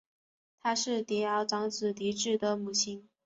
[0.63, 3.07] 她是帝喾长子帝挚的母亲。